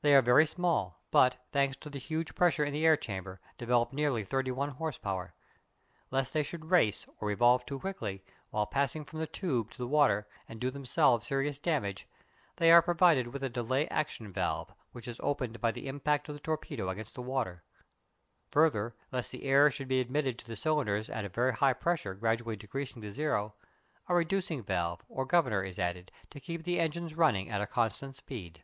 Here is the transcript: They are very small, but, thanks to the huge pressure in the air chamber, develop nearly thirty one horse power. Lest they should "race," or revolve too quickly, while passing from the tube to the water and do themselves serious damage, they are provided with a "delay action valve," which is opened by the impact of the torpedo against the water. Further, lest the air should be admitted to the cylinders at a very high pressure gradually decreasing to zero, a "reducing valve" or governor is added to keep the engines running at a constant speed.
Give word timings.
They 0.00 0.14
are 0.14 0.22
very 0.22 0.46
small, 0.46 1.02
but, 1.10 1.36
thanks 1.50 1.76
to 1.78 1.90
the 1.90 1.98
huge 1.98 2.36
pressure 2.36 2.64
in 2.64 2.72
the 2.72 2.86
air 2.86 2.96
chamber, 2.96 3.40
develop 3.58 3.92
nearly 3.92 4.24
thirty 4.24 4.52
one 4.52 4.70
horse 4.70 4.96
power. 4.96 5.34
Lest 6.12 6.32
they 6.32 6.44
should 6.44 6.70
"race," 6.70 7.04
or 7.18 7.26
revolve 7.26 7.66
too 7.66 7.80
quickly, 7.80 8.24
while 8.50 8.64
passing 8.64 9.04
from 9.04 9.18
the 9.18 9.26
tube 9.26 9.72
to 9.72 9.78
the 9.78 9.88
water 9.88 10.28
and 10.48 10.60
do 10.60 10.70
themselves 10.70 11.26
serious 11.26 11.58
damage, 11.58 12.06
they 12.56 12.70
are 12.70 12.80
provided 12.80 13.26
with 13.26 13.42
a 13.42 13.48
"delay 13.48 13.88
action 13.88 14.32
valve," 14.32 14.72
which 14.92 15.08
is 15.08 15.18
opened 15.20 15.60
by 15.60 15.72
the 15.72 15.88
impact 15.88 16.28
of 16.28 16.36
the 16.36 16.40
torpedo 16.40 16.88
against 16.88 17.14
the 17.16 17.20
water. 17.20 17.64
Further, 18.52 18.94
lest 19.10 19.32
the 19.32 19.42
air 19.42 19.68
should 19.68 19.88
be 19.88 20.00
admitted 20.00 20.38
to 20.38 20.46
the 20.46 20.56
cylinders 20.56 21.10
at 21.10 21.24
a 21.24 21.28
very 21.28 21.52
high 21.54 21.72
pressure 21.74 22.14
gradually 22.14 22.54
decreasing 22.56 23.02
to 23.02 23.10
zero, 23.10 23.56
a 24.08 24.14
"reducing 24.14 24.62
valve" 24.62 25.02
or 25.08 25.26
governor 25.26 25.64
is 25.64 25.76
added 25.78 26.12
to 26.30 26.38
keep 26.40 26.62
the 26.62 26.78
engines 26.78 27.14
running 27.16 27.50
at 27.50 27.60
a 27.60 27.66
constant 27.66 28.16
speed. 28.16 28.62